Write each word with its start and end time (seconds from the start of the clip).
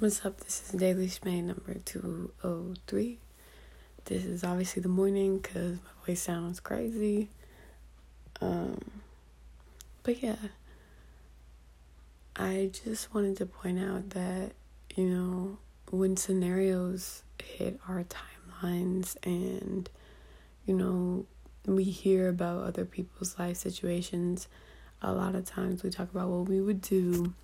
What's 0.00 0.24
up? 0.24 0.40
This 0.40 0.62
is 0.62 0.80
Daily 0.80 1.08
Schmay 1.08 1.44
number 1.44 1.74
203. 1.74 3.18
This 4.06 4.24
is 4.24 4.42
obviously 4.42 4.80
the 4.80 4.88
morning 4.88 5.36
because 5.36 5.76
my 5.76 6.06
voice 6.06 6.22
sounds 6.22 6.58
crazy. 6.58 7.28
Um, 8.40 8.80
but 10.02 10.22
yeah, 10.22 10.36
I 12.34 12.70
just 12.82 13.14
wanted 13.14 13.36
to 13.36 13.44
point 13.44 13.78
out 13.78 14.08
that, 14.10 14.52
you 14.96 15.04
know, 15.04 15.58
when 15.90 16.16
scenarios 16.16 17.22
hit 17.44 17.78
our 17.86 18.02
timelines 18.04 19.18
and, 19.22 19.90
you 20.64 20.72
know, 20.72 21.26
we 21.66 21.84
hear 21.84 22.30
about 22.30 22.64
other 22.64 22.86
people's 22.86 23.38
life 23.38 23.58
situations, 23.58 24.48
a 25.02 25.12
lot 25.12 25.34
of 25.34 25.44
times 25.44 25.82
we 25.82 25.90
talk 25.90 26.10
about 26.10 26.30
what 26.30 26.48
we 26.48 26.62
would 26.62 26.80
do 26.80 27.34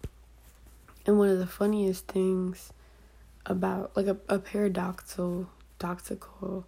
and 1.06 1.18
one 1.18 1.28
of 1.28 1.38
the 1.38 1.46
funniest 1.46 2.06
things 2.08 2.72
about 3.46 3.96
like 3.96 4.06
a, 4.06 4.16
a 4.28 4.38
paradoxical 4.38 5.48
doxical 5.78 6.64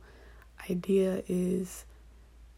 idea 0.71 1.23
is, 1.29 1.85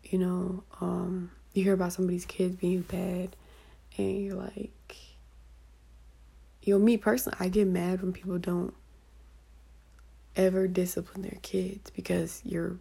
you 0.05 0.19
know, 0.19 0.63
um, 0.81 1.31
you 1.55 1.65
hear 1.65 1.73
about 1.75 1.93
somebody's 1.93 2.27
kids 2.27 2.55
being 2.57 2.83
bad 2.83 3.35
and 3.97 4.25
you're 4.25 4.37
like 4.37 4.97
you 6.63 6.75
know, 6.75 6.85
me 6.85 6.97
personally, 6.97 7.37
I 7.41 7.49
get 7.49 7.67
mad 7.67 8.03
when 8.03 8.13
people 8.13 8.39
don't 8.39 8.75
ever 10.37 10.69
discipline 10.69 11.23
their 11.23 11.39
kids 11.43 11.91
because 11.91 12.43
you're 12.45 12.77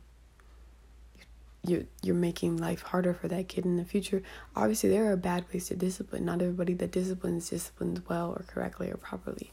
you're 1.63 1.83
you're 2.01 2.15
making 2.15 2.57
life 2.57 2.81
harder 2.81 3.13
for 3.13 3.27
that 3.27 3.47
kid 3.47 3.65
in 3.65 3.77
the 3.77 3.85
future. 3.85 4.23
Obviously, 4.55 4.89
there 4.89 5.11
are 5.11 5.17
bad 5.17 5.45
ways 5.53 5.67
to 5.67 5.75
discipline. 5.75 6.25
Not 6.25 6.41
everybody 6.41 6.73
that 6.75 6.91
disciplines 6.91 7.49
disciplines 7.49 8.01
well 8.07 8.31
or 8.31 8.45
correctly 8.47 8.89
or 8.89 8.97
properly. 8.97 9.51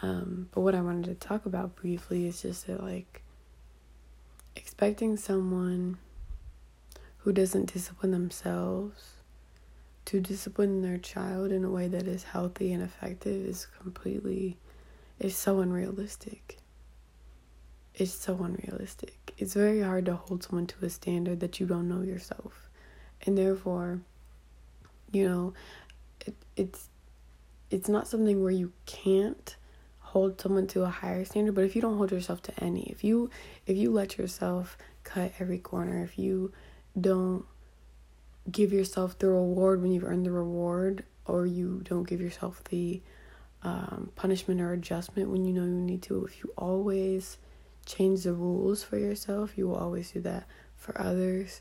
Um, 0.00 0.48
but 0.52 0.60
what 0.62 0.74
I 0.74 0.80
wanted 0.80 1.04
to 1.06 1.26
talk 1.26 1.46
about 1.46 1.76
briefly 1.76 2.26
is 2.26 2.42
just 2.42 2.66
that 2.66 2.82
like 2.82 3.22
expecting 4.56 5.16
someone 5.16 5.98
who 7.18 7.32
doesn't 7.32 7.72
discipline 7.72 8.10
themselves 8.10 9.12
to 10.04 10.20
discipline 10.20 10.82
their 10.82 10.98
child 10.98 11.52
in 11.52 11.64
a 11.64 11.70
way 11.70 11.86
that 11.86 12.06
is 12.06 12.24
healthy 12.24 12.72
and 12.72 12.82
effective 12.82 13.46
is 13.46 13.66
completely 13.80 14.56
is 15.20 15.36
so 15.36 15.60
unrealistic 15.60 16.58
it's 17.94 18.12
so 18.12 18.42
unrealistic. 18.42 19.34
It's 19.38 19.54
very 19.54 19.82
hard 19.82 20.06
to 20.06 20.14
hold 20.14 20.42
someone 20.42 20.66
to 20.68 20.84
a 20.84 20.90
standard 20.90 21.40
that 21.40 21.60
you 21.60 21.66
don't 21.66 21.88
know 21.88 22.02
yourself. 22.02 22.70
And 23.24 23.36
therefore, 23.36 24.00
you 25.10 25.28
know, 25.28 25.54
it, 26.26 26.34
it's 26.56 26.88
it's 27.70 27.88
not 27.88 28.08
something 28.08 28.42
where 28.42 28.52
you 28.52 28.72
can't 28.86 29.56
hold 30.00 30.40
someone 30.40 30.66
to 30.68 30.82
a 30.82 30.90
higher 30.90 31.24
standard, 31.24 31.54
but 31.54 31.64
if 31.64 31.74
you 31.74 31.80
don't 31.80 31.96
hold 31.96 32.12
yourself 32.12 32.42
to 32.42 32.64
any, 32.64 32.82
if 32.84 33.04
you 33.04 33.30
if 33.66 33.76
you 33.76 33.90
let 33.90 34.18
yourself 34.18 34.76
cut 35.04 35.32
every 35.38 35.58
corner, 35.58 36.02
if 36.02 36.18
you 36.18 36.52
don't 36.98 37.44
give 38.50 38.72
yourself 38.72 39.18
the 39.18 39.28
reward 39.28 39.80
when 39.80 39.92
you've 39.92 40.04
earned 40.04 40.26
the 40.26 40.30
reward, 40.32 41.04
or 41.26 41.46
you 41.46 41.80
don't 41.84 42.08
give 42.08 42.20
yourself 42.20 42.62
the 42.64 43.00
um, 43.62 44.10
punishment 44.16 44.60
or 44.60 44.72
adjustment 44.72 45.30
when 45.30 45.44
you 45.44 45.52
know 45.52 45.64
you 45.64 45.70
need 45.70 46.02
to, 46.02 46.24
if 46.24 46.42
you 46.42 46.52
always 46.56 47.38
change 47.86 48.22
the 48.22 48.32
rules 48.32 48.82
for 48.82 48.98
yourself, 48.98 49.56
you 49.56 49.68
will 49.68 49.76
always 49.76 50.12
do 50.12 50.20
that 50.20 50.46
for 50.76 51.00
others, 51.00 51.60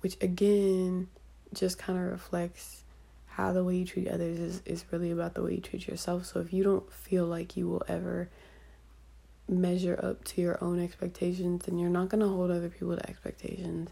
which 0.00 0.16
again 0.20 1.08
just 1.54 1.78
kind 1.78 1.98
of 1.98 2.10
reflects 2.10 2.82
how 3.26 3.52
the 3.52 3.64
way 3.64 3.76
you 3.76 3.84
treat 3.84 4.08
others 4.08 4.38
is, 4.38 4.62
is 4.66 4.84
really 4.90 5.10
about 5.10 5.34
the 5.34 5.42
way 5.42 5.54
you 5.54 5.60
treat 5.60 5.86
yourself. 5.88 6.26
So 6.26 6.40
if 6.40 6.52
you 6.52 6.62
don't 6.62 6.92
feel 6.92 7.24
like 7.24 7.56
you 7.56 7.66
will 7.66 7.82
ever 7.88 8.28
measure 9.48 9.98
up 10.02 10.22
to 10.24 10.40
your 10.40 10.62
own 10.62 10.82
expectations, 10.82 11.64
then 11.64 11.78
you're 11.78 11.90
not 11.90 12.08
going 12.10 12.20
to 12.20 12.28
hold 12.28 12.50
other 12.50 12.68
people 12.68 12.96
to 12.96 13.08
expectations. 13.08 13.90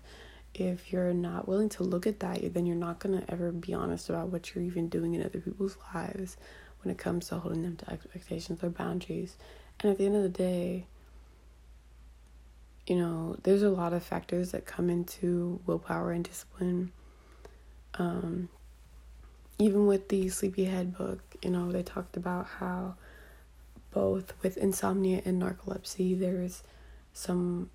If 0.54 0.92
you're 0.92 1.14
not 1.14 1.48
willing 1.48 1.68
to 1.70 1.84
look 1.84 2.06
at 2.06 2.20
that, 2.20 2.52
then 2.52 2.66
you're 2.66 2.76
not 2.76 2.98
going 2.98 3.18
to 3.18 3.30
ever 3.30 3.50
be 3.52 3.72
honest 3.72 4.10
about 4.10 4.28
what 4.28 4.54
you're 4.54 4.64
even 4.64 4.88
doing 4.88 5.14
in 5.14 5.24
other 5.24 5.40
people's 5.40 5.76
lives 5.94 6.36
when 6.82 6.92
it 6.92 6.98
comes 6.98 7.28
to 7.28 7.38
holding 7.38 7.62
them 7.62 7.76
to 7.76 7.90
expectations 7.90 8.62
or 8.62 8.68
boundaries. 8.68 9.36
And 9.80 9.90
at 9.90 9.98
the 9.98 10.06
end 10.06 10.16
of 10.16 10.22
the 10.22 10.28
day, 10.28 10.86
you 12.90 12.96
know, 12.96 13.36
there's 13.44 13.62
a 13.62 13.70
lot 13.70 13.92
of 13.92 14.02
factors 14.02 14.50
that 14.50 14.66
come 14.66 14.90
into 14.90 15.60
willpower 15.64 16.10
and 16.10 16.24
discipline. 16.24 16.90
Um, 17.94 18.48
even 19.60 19.86
with 19.86 20.08
the 20.08 20.28
Sleepyhead 20.28 20.98
book, 20.98 21.20
you 21.40 21.50
know, 21.50 21.70
they 21.70 21.84
talked 21.84 22.16
about 22.16 22.48
how 22.58 22.96
both 23.92 24.32
with 24.42 24.56
insomnia 24.56 25.22
and 25.24 25.40
narcolepsy, 25.40 26.18
there's 26.18 26.64
some 27.12 27.70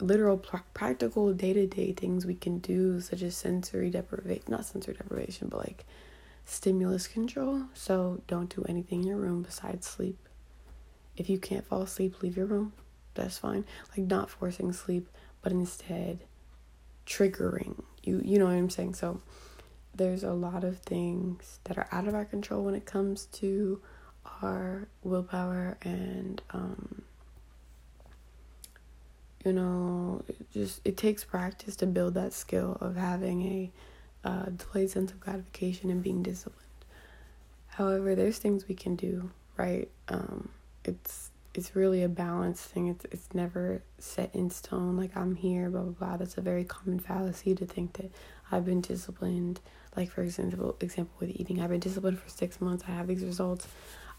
literal 0.00 0.38
practical 0.74 1.32
day 1.32 1.52
to 1.52 1.68
day 1.68 1.92
things 1.92 2.26
we 2.26 2.34
can 2.34 2.58
do, 2.58 3.00
such 3.00 3.22
as 3.22 3.36
sensory 3.36 3.90
deprivation, 3.90 4.42
not 4.48 4.64
sensory 4.64 4.94
deprivation, 4.94 5.50
but 5.50 5.58
like 5.58 5.84
stimulus 6.46 7.06
control. 7.06 7.62
So 7.74 8.22
don't 8.26 8.52
do 8.52 8.64
anything 8.68 9.02
in 9.02 9.06
your 9.06 9.18
room 9.18 9.42
besides 9.42 9.86
sleep. 9.86 10.18
If 11.16 11.30
you 11.30 11.38
can't 11.38 11.64
fall 11.64 11.82
asleep, 11.82 12.20
leave 12.24 12.36
your 12.36 12.46
room 12.46 12.72
that's 13.14 13.38
fine. 13.38 13.64
Like 13.96 14.06
not 14.08 14.30
forcing 14.30 14.72
sleep, 14.72 15.08
but 15.42 15.52
instead 15.52 16.20
triggering. 17.06 17.82
You 18.02 18.20
you 18.24 18.38
know 18.38 18.46
what 18.46 18.54
I'm 18.54 18.70
saying? 18.70 18.94
So 18.94 19.20
there's 19.94 20.24
a 20.24 20.32
lot 20.32 20.64
of 20.64 20.78
things 20.78 21.60
that 21.64 21.78
are 21.78 21.88
out 21.92 22.08
of 22.08 22.14
our 22.14 22.24
control 22.24 22.64
when 22.64 22.74
it 22.74 22.86
comes 22.86 23.26
to 23.26 23.80
our 24.42 24.88
willpower 25.02 25.76
and 25.82 26.40
um 26.50 27.02
you 29.44 29.52
know 29.52 30.22
it 30.28 30.36
just 30.52 30.80
it 30.84 30.96
takes 30.96 31.24
practice 31.24 31.76
to 31.76 31.86
build 31.86 32.14
that 32.14 32.32
skill 32.32 32.78
of 32.80 32.96
having 32.96 33.42
a 33.42 33.70
uh, 34.24 34.46
delayed 34.50 34.88
sense 34.88 35.10
of 35.10 35.18
gratification 35.18 35.90
and 35.90 36.02
being 36.02 36.22
disciplined 36.22 36.68
however 37.66 38.14
there's 38.14 38.38
things 38.38 38.68
we 38.68 38.74
can 38.74 38.94
do 38.94 39.30
right 39.56 39.90
um 40.08 40.48
it's 40.84 41.31
it's 41.54 41.76
really 41.76 42.02
a 42.02 42.08
balanced 42.08 42.64
thing. 42.64 42.88
It's 42.88 43.04
it's 43.10 43.28
never 43.34 43.82
set 43.98 44.34
in 44.34 44.50
stone. 44.50 44.96
Like 44.96 45.16
I'm 45.16 45.34
here, 45.34 45.68
blah 45.70 45.82
blah 45.82 45.92
blah. 45.92 46.16
That's 46.16 46.38
a 46.38 46.40
very 46.40 46.64
common 46.64 46.98
fallacy 46.98 47.54
to 47.54 47.66
think 47.66 47.94
that 47.94 48.10
I've 48.50 48.64
been 48.64 48.80
disciplined. 48.80 49.60
Like 49.96 50.10
for 50.10 50.22
example, 50.22 50.76
example 50.80 51.14
with 51.20 51.30
eating, 51.30 51.60
I've 51.60 51.70
been 51.70 51.80
disciplined 51.80 52.18
for 52.18 52.28
six 52.28 52.60
months. 52.60 52.84
I 52.88 52.92
have 52.92 53.06
these 53.06 53.24
results. 53.24 53.68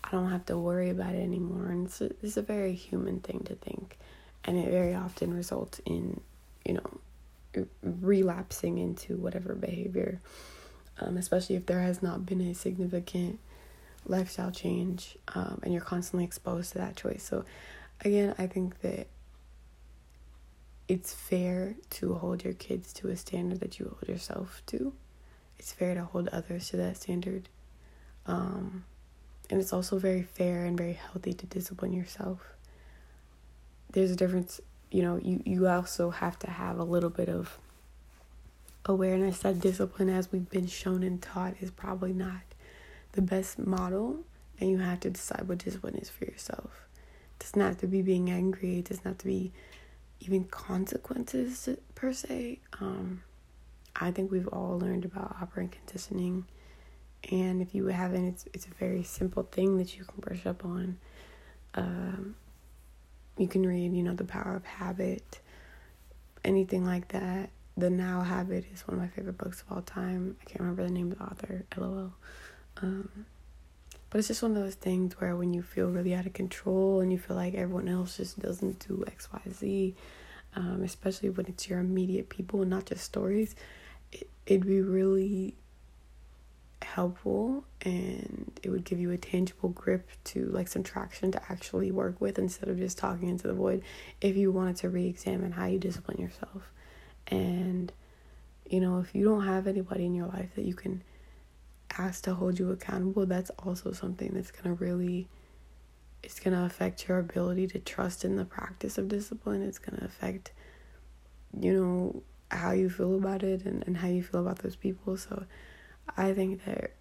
I 0.04 0.12
don't 0.12 0.30
have 0.30 0.46
to 0.48 0.58
worry 0.58 0.90
about 0.90 1.16
it 1.16 1.22
anymore. 1.22 1.68
And 1.70 1.88
it's 1.88 2.02
a, 2.02 2.12
it's 2.22 2.38
a 2.38 2.42
very 2.42 2.74
human 2.74 3.22
thing 3.22 3.42
to 3.46 3.56
think, 3.56 3.98
and 4.44 4.58
it 4.58 4.70
very 4.70 4.94
often 4.94 5.34
results 5.34 5.82
in 5.86 6.20
you 6.66 6.74
know 6.76 7.66
relapsing 7.82 8.78
into 8.78 9.16
whatever 9.18 9.56
behavior, 9.56 10.22
um, 11.00 11.18
especially 11.18 11.56
if 11.56 11.66
there 11.66 11.82
has 11.82 12.04
not 12.04 12.26
been 12.26 12.42
a 12.42 12.54
significant 12.54 13.40
lifestyle 14.06 14.52
change 14.52 15.18
um, 15.36 15.60
and 15.64 15.74
you're 15.74 15.82
constantly 15.82 16.24
exposed 16.26 16.74
to 16.74 16.78
that 16.80 16.96
choice. 16.96 17.24
So, 17.24 17.46
again, 18.02 18.36
I 18.38 18.48
think 18.48 18.82
that 18.82 19.08
it's 20.88 21.14
fair 21.14 21.76
to 21.90 22.16
hold 22.16 22.44
your 22.44 22.54
kids 22.54 22.94
to 22.94 23.10
a 23.10 23.16
standard 23.16 23.60
that 23.62 23.80
you 23.80 23.86
hold 23.86 24.10
yourself 24.10 24.62
to. 24.68 24.94
It's 25.58 25.72
fair 25.72 25.96
to 25.96 26.04
hold 26.04 26.28
others 26.30 26.70
to 26.70 26.78
that 26.78 26.98
standard. 26.98 27.50
Um, 28.26 28.86
and 29.50 29.60
it's 29.60 29.74
also 29.74 29.98
very 29.98 30.24
fair 30.24 30.66
and 30.66 30.78
very 30.78 30.94
healthy 30.94 31.34
to 31.34 31.46
discipline 31.46 31.94
yourself. 31.94 32.40
There's 33.92 34.12
a 34.12 34.16
difference, 34.16 34.60
you 34.92 35.04
know, 35.04 35.18
you, 35.18 35.42
you 35.46 35.68
also 35.68 36.10
have 36.10 36.40
to 36.40 36.50
have 36.50 36.80
a 36.80 36.84
little 36.84 37.10
bit 37.10 37.30
of 37.30 37.58
awareness 38.86 39.40
that 39.40 39.60
discipline, 39.60 40.10
as 40.10 40.32
we've 40.32 40.50
been 40.50 40.68
shown 40.68 41.04
and 41.04 41.22
taught, 41.22 41.56
is 41.62 41.72
probably 41.72 42.14
not 42.14 42.42
the 43.14 43.22
best 43.22 43.58
model 43.58 44.20
and 44.60 44.70
you 44.70 44.80
have 44.80 45.00
to 45.02 45.10
decide 45.10 45.48
what 45.48 45.60
discipline 45.60 45.96
is 45.96 46.10
for 46.10 46.26
yourself. 46.26 46.88
It 47.40 47.44
doesn't 47.44 47.62
have 47.62 47.78
to 47.80 47.88
be 47.88 48.02
being 48.02 48.30
angry, 48.30 48.80
it 48.80 48.86
doesn't 48.86 49.06
have 49.06 49.18
to 49.20 49.26
be 49.26 49.52
even 50.20 50.46
consequences 50.46 51.70
per 51.96 52.14
se. 52.14 52.60
Um, 52.80 53.24
I 53.96 54.12
think 54.12 54.32
we've 54.32 54.48
all 54.48 54.80
learned 54.80 55.06
about 55.06 55.36
operant 55.42 55.72
conditioning. 55.72 56.46
And 57.32 57.62
if 57.62 57.74
you 57.74 57.88
haven't, 57.88 58.28
it's 58.28 58.46
it's 58.54 58.66
a 58.66 58.74
very 58.80 59.04
simple 59.04 59.44
thing 59.44 59.78
that 59.78 59.98
you 59.98 60.04
can 60.04 60.20
brush 60.20 60.46
up 60.46 60.66
on. 60.66 60.98
Um, 61.76 62.36
you 63.38 63.48
can 63.48 63.66
read, 63.66 63.94
you 63.94 64.04
know, 64.04 64.14
The 64.14 64.26
Power 64.26 64.56
of 64.56 64.66
Habit, 64.66 65.40
anything 66.44 66.86
like 66.86 67.10
that. 67.10 67.50
The 67.76 67.90
Now 67.90 68.22
Habit 68.22 68.66
is 68.72 68.82
one 68.88 68.98
of 68.98 69.02
my 69.02 69.08
favorite 69.08 69.38
books 69.38 69.62
of 69.64 69.76
all 69.76 69.82
time. 69.82 70.36
I 70.42 70.44
can't 70.46 70.60
remember 70.60 70.84
the 70.84 70.92
name 70.92 71.12
of 71.12 71.18
the 71.18 71.24
author, 71.24 71.66
lol. 71.78 72.14
Um, 72.82 73.26
but 74.10 74.20
it's 74.20 74.28
just 74.28 74.44
one 74.44 74.56
of 74.56 74.62
those 74.62 74.76
things 74.76 75.20
where 75.20 75.36
when 75.36 75.54
you 75.54 75.64
feel 75.64 75.90
really 75.90 76.14
out 76.14 76.26
of 76.26 76.34
control 76.34 77.02
and 77.02 77.12
you 77.12 77.18
feel 77.18 77.36
like 77.36 77.56
everyone 77.56 77.88
else 77.88 78.18
just 78.18 78.40
doesn't 78.40 78.88
do 78.88 79.04
X, 79.08 79.28
Y, 79.34 79.42
Z, 79.52 79.96
um, 80.56 80.84
especially 80.84 81.30
when 81.30 81.48
it's 81.48 81.68
your 81.68 81.80
immediate 81.80 82.30
people 82.30 82.62
and 82.62 82.70
not 82.70 82.86
just 82.86 83.04
stories, 83.04 83.56
it, 84.12 84.30
it'd 84.46 84.68
be 84.68 84.82
really 84.82 85.56
helpful 86.84 87.64
and 87.82 88.60
it 88.62 88.70
would 88.70 88.84
give 88.84 89.00
you 89.00 89.10
a 89.10 89.18
tangible 89.18 89.70
grip 89.70 90.08
to 90.26 90.46
like 90.48 90.68
some 90.68 90.84
traction 90.84 91.32
to 91.32 91.42
actually 91.50 91.92
work 91.92 92.20
with 92.22 92.38
instead 92.38 92.70
of 92.70 92.78
just 92.78 92.98
talking 92.98 93.30
into 93.30 93.48
the 93.48 93.54
void 93.54 93.82
if 94.22 94.36
you 94.36 94.52
wanted 94.52 94.76
to 94.76 94.90
re-examine 94.90 95.54
how 95.54 95.66
you 95.66 95.80
discipline 95.80 96.22
yourself. 96.22 96.72
And 97.28 97.92
you 98.70 98.80
know 98.80 99.00
if 99.00 99.16
you 99.16 99.26
don't 99.26 99.46
have 99.46 99.66
anybody 99.66 100.06
in 100.06 100.14
your 100.14 100.28
life 100.28 100.50
that 100.56 100.66
you 100.66 100.76
can 100.76 101.02
ask 101.98 102.24
to 102.24 102.34
hold 102.34 102.60
you 102.60 102.72
accountable 102.72 103.26
that's 103.26 103.52
also 103.66 103.92
something 103.92 104.32
that's 104.34 104.52
going 104.52 104.76
to 104.76 104.84
really 104.84 105.28
it's 106.24 106.40
going 106.40 106.56
to 106.56 106.64
affect 106.64 107.08
your 107.08 107.20
ability 107.20 107.68
to 107.68 107.80
trust 107.80 108.24
in 108.24 108.38
the 108.38 108.46
practice 108.46 108.98
of 108.98 109.10
discipline. 109.10 109.62
It's 109.62 109.78
going 109.78 110.00
to 110.00 110.06
affect 110.06 110.52
you 111.60 111.74
know 111.74 112.24
how 112.50 112.72
you 112.72 112.90
feel 112.90 113.16
about 113.16 113.44
it 113.44 113.66
and, 113.66 113.84
and 113.86 113.98
how 113.98 114.08
you 114.08 114.24
feel 114.24 114.42
about 114.42 114.60
those 114.60 114.76
people. 114.76 115.18
So 115.18 115.46
I 116.18 116.34
think 116.34 116.66
that 116.66 116.92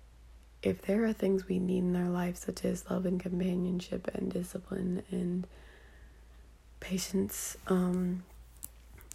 if 0.63 0.83
there 0.83 1.05
are 1.05 1.13
things 1.13 1.49
we 1.49 1.59
need 1.59 1.85
in 1.85 1.97
our 1.97 2.09
life, 2.09 2.37
such 2.37 2.65
as 2.65 2.89
love 2.91 3.07
and 3.07 3.21
companionship 3.21 4.09
and 4.15 4.33
discipline 4.33 5.03
and 5.11 5.47
patience 6.81 7.57
um, 7.67 8.23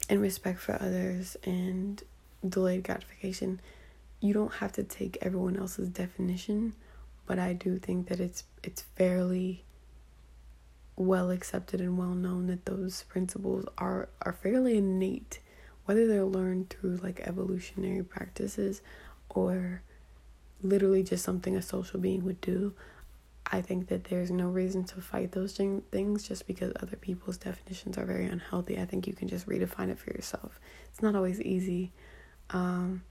and 0.09 0.21
respect 0.21 0.59
for 0.59 0.75
others 0.75 1.38
and 1.44 2.03
delayed 2.47 2.83
gratification, 2.83 3.59
you 4.19 4.33
don't 4.33 4.53
have 4.55 4.71
to 4.73 4.83
take 4.83 5.17
everyone 5.21 5.57
else's 5.57 5.89
definition, 5.89 6.73
but 7.25 7.39
I 7.39 7.53
do 7.53 7.77
think 7.77 8.07
that 8.09 8.19
it's 8.19 8.43
it's 8.63 8.81
fairly 8.81 9.63
well 10.95 11.29
accepted 11.29 11.79
and 11.79 11.97
well 11.97 12.15
known 12.15 12.47
that 12.47 12.65
those 12.65 13.03
principles 13.03 13.65
are 13.77 14.09
are 14.21 14.33
fairly 14.33 14.77
innate, 14.77 15.39
whether 15.85 16.07
they're 16.07 16.25
learned 16.25 16.69
through 16.69 16.97
like 16.97 17.19
evolutionary 17.21 18.03
practices 18.03 18.81
or 19.29 19.81
literally 20.63 21.03
just 21.03 21.23
something 21.23 21.55
a 21.55 21.61
social 21.61 21.99
being 21.99 22.23
would 22.25 22.41
do. 22.41 22.73
I 23.49 23.61
think 23.61 23.87
that 23.87 24.05
there's 24.05 24.29
no 24.29 24.49
reason 24.49 24.83
to 24.85 25.01
fight 25.01 25.31
those 25.31 25.53
things 25.53 26.27
just 26.27 26.47
because 26.47 26.73
other 26.81 26.97
people's 26.97 27.37
definitions 27.37 27.97
are 27.97 28.05
very 28.05 28.25
unhealthy. 28.25 28.77
I 28.77 28.85
think 28.85 29.07
you 29.07 29.13
can 29.13 29.29
just 29.29 29.47
redefine 29.47 29.89
it 29.89 29.99
for 29.99 30.09
yourself. 30.09 30.59
It's 30.91 31.01
not 31.01 31.15
always 31.15 31.39
easy, 31.41 31.93
um, 32.49 33.03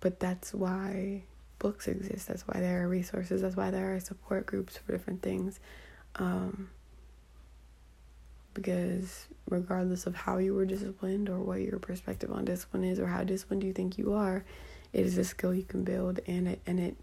but 0.00 0.20
that's 0.20 0.52
why 0.52 1.22
books 1.58 1.86
exist. 1.86 2.28
That's 2.28 2.42
why 2.42 2.60
there 2.60 2.82
are 2.82 2.88
resources. 2.88 3.42
That's 3.42 3.56
why 3.56 3.70
there 3.70 3.94
are 3.94 4.00
support 4.00 4.46
groups 4.46 4.76
for 4.76 4.92
different 4.92 5.22
things. 5.22 5.60
Um, 6.16 6.70
because 8.54 9.26
regardless 9.48 10.06
of 10.06 10.16
how 10.16 10.38
you 10.38 10.54
were 10.54 10.64
disciplined 10.64 11.28
or 11.28 11.38
what 11.38 11.60
your 11.60 11.78
perspective 11.78 12.32
on 12.32 12.44
discipline 12.44 12.84
is 12.84 12.98
or 12.98 13.06
how 13.06 13.22
disciplined 13.22 13.62
you 13.62 13.72
think 13.72 13.96
you 13.96 14.12
are, 14.12 14.44
it 14.92 15.06
is 15.06 15.18
a 15.18 15.24
skill 15.24 15.54
you 15.54 15.62
can 15.62 15.84
build 15.84 16.20
and 16.26 16.48
it 16.48 16.60
and 16.66 16.80
it 16.80 16.96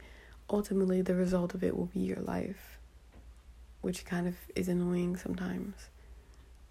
ultimately 0.49 1.01
the 1.01 1.15
result 1.15 1.53
of 1.53 1.63
it 1.63 1.75
will 1.75 1.87
be 1.87 1.99
your 1.99 2.19
life 2.19 2.77
which 3.81 4.05
kind 4.05 4.27
of 4.27 4.35
is 4.55 4.67
annoying 4.67 5.15
sometimes 5.15 5.89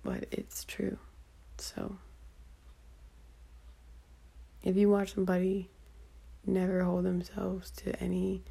but 0.03 0.27
it's 0.31 0.65
true 0.65 0.99
so 1.59 1.97
if 4.63 4.77
you 4.77 4.89
watch 4.89 5.15
somebody 5.15 5.69
never 6.47 6.83
hold 6.85 7.05
themselves 7.05 7.71
to 7.71 7.95
any 8.03 8.43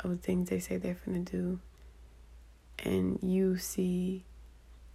of 0.00 0.10
the 0.10 0.16
things 0.16 0.48
they 0.48 0.58
say 0.58 0.76
they're 0.76 0.96
going 1.06 1.24
to 1.24 1.32
do 1.32 1.58
and 2.78 3.18
you 3.22 3.56
see 3.56 4.24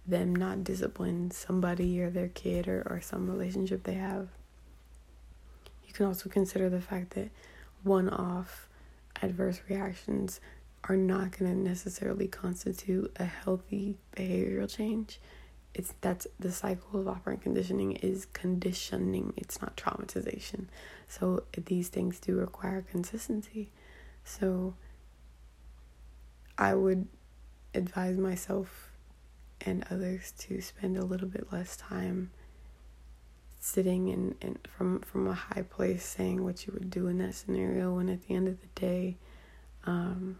them 0.06 0.34
not 0.34 0.64
discipline 0.64 1.30
somebody 1.30 2.00
or 2.00 2.10
their 2.10 2.28
kid 2.28 2.66
or, 2.68 2.86
or 2.88 3.00
some 3.00 3.30
relationship 3.30 3.82
they 3.84 3.94
have 3.94 4.28
You 5.86 5.92
can 5.92 6.06
also 6.06 6.28
consider 6.28 6.68
the 6.68 6.80
fact 6.80 7.10
that 7.10 7.30
one 7.82 8.08
off 8.08 8.68
adverse 9.22 9.60
reactions 9.68 10.40
are 10.84 10.96
not 10.96 11.36
going 11.36 11.52
to 11.52 11.58
necessarily 11.68 12.28
constitute 12.28 13.10
a 13.16 13.24
healthy 13.24 13.96
behavioral 14.16 14.72
change. 14.72 15.18
It's 15.78 15.94
that's 16.00 16.26
the 16.40 16.50
cycle 16.50 16.98
of 17.00 17.06
operant 17.06 17.42
conditioning 17.42 17.92
is 17.92 18.26
conditioning. 18.26 19.32
It's 19.36 19.62
not 19.62 19.76
traumatization. 19.76 20.66
So 21.06 21.44
these 21.56 21.88
things 21.88 22.18
do 22.18 22.34
require 22.34 22.82
consistency. 22.82 23.70
So 24.24 24.74
I 26.58 26.74
would 26.74 27.06
advise 27.74 28.18
myself 28.18 28.90
and 29.60 29.84
others 29.88 30.32
to 30.38 30.60
spend 30.60 30.96
a 30.96 31.04
little 31.04 31.28
bit 31.28 31.52
less 31.52 31.76
time 31.76 32.32
sitting 33.60 34.08
in, 34.08 34.34
in 34.40 34.58
from 34.76 35.00
from 35.00 35.28
a 35.28 35.34
high 35.34 35.62
place 35.62 36.04
saying 36.04 36.42
what 36.42 36.66
you 36.66 36.72
would 36.72 36.90
do 36.90 37.06
in 37.06 37.18
that 37.18 37.34
scenario 37.34 37.94
when 37.94 38.08
at 38.08 38.26
the 38.26 38.34
end 38.34 38.48
of 38.48 38.60
the 38.60 38.80
day 38.80 39.16
um, 39.84 40.38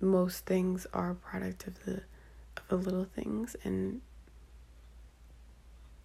most 0.00 0.46
things 0.46 0.84
are 0.92 1.10
a 1.10 1.14
product 1.14 1.66
of 1.68 1.84
the 1.84 2.02
the 2.72 2.90
little 2.90 3.04
things 3.04 3.56
and 3.64 4.00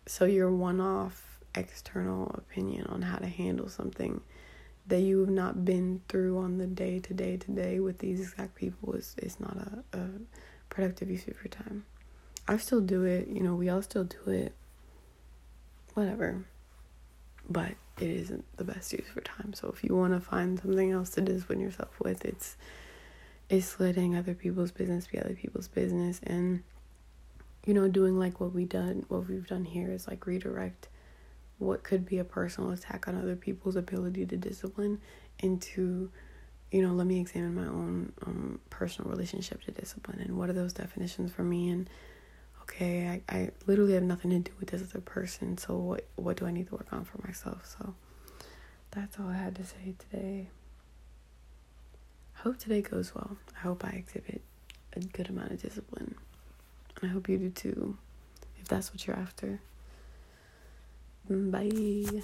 so 0.05 0.25
your 0.25 0.51
one-off 0.51 1.39
external 1.55 2.29
opinion 2.35 2.85
on 2.87 3.01
how 3.01 3.17
to 3.17 3.27
handle 3.27 3.67
something 3.67 4.21
that 4.87 5.01
you 5.01 5.19
have 5.19 5.29
not 5.29 5.65
been 5.65 6.01
through 6.07 6.37
on 6.37 6.57
the 6.57 6.67
day 6.67 6.99
to 6.99 7.13
day 7.13 7.35
to 7.35 7.51
day 7.51 7.79
with 7.79 7.99
these 7.99 8.21
exact 8.21 8.55
people 8.55 8.93
is, 8.93 9.15
is 9.21 9.39
not 9.39 9.57
a, 9.57 9.97
a 9.97 10.07
productive 10.69 11.09
use 11.09 11.27
of 11.27 11.35
your 11.35 11.49
time. 11.49 11.85
I 12.47 12.57
still 12.57 12.79
do 12.79 13.03
it, 13.03 13.27
you 13.27 13.41
know, 13.41 13.55
we 13.55 13.67
all 13.69 13.81
still 13.81 14.05
do 14.05 14.31
it. 14.31 14.53
Whatever. 15.93 16.45
But 17.49 17.71
it 17.99 18.09
isn't 18.09 18.45
the 18.57 18.63
best 18.63 18.93
use 18.93 19.07
for 19.13 19.21
time. 19.21 19.53
So 19.53 19.69
if 19.69 19.83
you 19.83 19.95
want 19.95 20.13
to 20.13 20.19
find 20.19 20.59
something 20.59 20.91
else 20.91 21.09
to 21.11 21.21
discipline 21.21 21.59
yourself 21.59 21.99
with, 21.99 22.23
it's 22.23 22.55
it's 23.49 23.79
letting 23.79 24.15
other 24.15 24.33
people's 24.33 24.71
business 24.71 25.07
be 25.07 25.19
other 25.19 25.35
people's 25.35 25.67
business 25.67 26.19
and 26.23 26.63
you 27.65 27.73
know, 27.73 27.89
doing 27.89 28.17
like 28.17 28.39
what 28.39 28.53
we 28.53 28.63
done 28.65 29.05
what 29.09 29.27
we've 29.27 29.47
done 29.47 29.65
here 29.65 29.91
is 29.91 30.07
like 30.07 30.25
redirect 30.25 30.87
what 31.57 31.83
could 31.83 32.05
be 32.05 32.17
a 32.17 32.23
personal 32.23 32.71
attack 32.71 33.07
on 33.07 33.15
other 33.15 33.35
people's 33.35 33.75
ability 33.75 34.25
to 34.25 34.37
discipline 34.37 34.99
into 35.39 36.09
you 36.71 36.81
know, 36.81 36.93
let 36.93 37.07
me 37.07 37.19
examine 37.19 37.55
my 37.55 37.67
own 37.67 38.11
um, 38.25 38.59
personal 38.69 39.09
relationship 39.09 39.63
to 39.63 39.71
discipline 39.71 40.19
and 40.19 40.37
what 40.37 40.49
are 40.49 40.53
those 40.53 40.73
definitions 40.73 41.31
for 41.31 41.43
me 41.43 41.69
and 41.69 41.89
okay, 42.63 43.21
I, 43.29 43.35
I 43.35 43.51
literally 43.65 43.93
have 43.93 44.03
nothing 44.03 44.31
to 44.31 44.39
do 44.39 44.51
with 44.59 44.69
this 44.69 44.81
other 44.81 45.01
person, 45.01 45.57
so 45.57 45.75
what 45.77 46.05
what 46.15 46.37
do 46.37 46.45
I 46.45 46.51
need 46.51 46.67
to 46.67 46.75
work 46.75 46.87
on 46.91 47.05
for 47.05 47.25
myself? 47.25 47.65
So 47.65 47.95
that's 48.91 49.19
all 49.19 49.27
I 49.29 49.37
had 49.37 49.55
to 49.55 49.63
say 49.65 49.95
today. 49.97 50.49
Hope 52.47 52.59
today 52.59 52.81
goes 52.81 53.13
well. 53.13 53.35
I 53.57 53.59
hope 53.59 53.83
I 53.83 53.89
exhibit 53.89 54.41
a 54.93 55.01
good 55.01 55.27
amount 55.27 55.51
of 55.51 55.61
discipline. 55.61 56.15
And 57.01 57.09
I 57.09 57.13
hope 57.13 57.27
you 57.27 57.37
do 57.37 57.49
too, 57.49 57.97
if 58.57 58.69
that's 58.69 58.93
what 58.93 59.05
you're 59.05 59.17
after. 59.17 59.59
Bye. 61.29 62.23